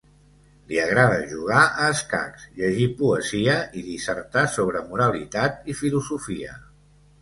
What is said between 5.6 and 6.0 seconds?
i